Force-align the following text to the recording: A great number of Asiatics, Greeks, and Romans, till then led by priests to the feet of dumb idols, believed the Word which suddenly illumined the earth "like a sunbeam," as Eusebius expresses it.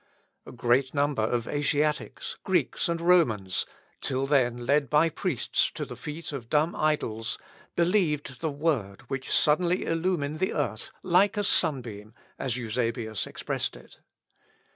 A 0.47 0.51
great 0.51 0.95
number 0.95 1.21
of 1.21 1.47
Asiatics, 1.47 2.39
Greeks, 2.43 2.89
and 2.89 2.99
Romans, 2.99 3.67
till 4.01 4.25
then 4.25 4.65
led 4.65 4.89
by 4.89 5.09
priests 5.09 5.69
to 5.75 5.85
the 5.85 5.95
feet 5.95 6.31
of 6.33 6.49
dumb 6.49 6.75
idols, 6.75 7.37
believed 7.75 8.41
the 8.41 8.49
Word 8.49 9.01
which 9.11 9.29
suddenly 9.31 9.85
illumined 9.85 10.39
the 10.39 10.55
earth 10.55 10.89
"like 11.03 11.37
a 11.37 11.43
sunbeam," 11.43 12.15
as 12.39 12.57
Eusebius 12.57 13.27
expresses 13.27 13.75
it. 13.75 13.99